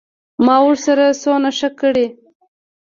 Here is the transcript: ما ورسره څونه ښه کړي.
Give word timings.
ما 0.45 0.55
ورسره 0.65 1.05
څونه 1.21 1.49
ښه 1.57 1.69
کړي. 1.79 2.07